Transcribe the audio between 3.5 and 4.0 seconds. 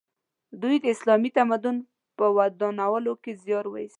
وایست.